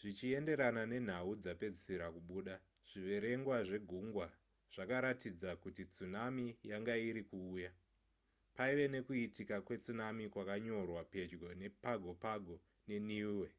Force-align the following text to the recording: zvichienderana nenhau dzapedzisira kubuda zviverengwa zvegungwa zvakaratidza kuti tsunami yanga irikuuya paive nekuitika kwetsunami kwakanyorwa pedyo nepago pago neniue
zvichienderana 0.00 0.82
nenhau 0.92 1.28
dzapedzisira 1.42 2.06
kubuda 2.14 2.54
zviverengwa 2.90 3.56
zvegungwa 3.68 4.26
zvakaratidza 4.72 5.50
kuti 5.62 5.82
tsunami 5.92 6.46
yanga 6.70 6.94
irikuuya 7.08 7.70
paive 8.56 8.84
nekuitika 8.94 9.56
kwetsunami 9.66 10.24
kwakanyorwa 10.32 11.02
pedyo 11.12 11.48
nepago 11.60 12.12
pago 12.24 12.56
neniue 12.88 13.50